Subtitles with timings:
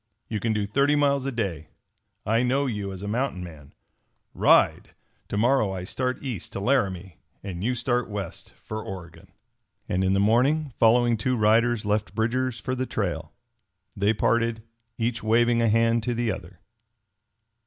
[0.27, 1.67] "You can do thirty miles a day.
[2.25, 3.71] I know you as a mountain man.
[4.33, 4.95] Ride!
[5.27, 9.31] To morrow I start east to Laramie and you start west for Oregon!"
[9.87, 13.31] And in the morning following two riders left Bridger's for the trail.
[13.95, 14.63] They parted,
[14.97, 16.61] each waving a hand to the other.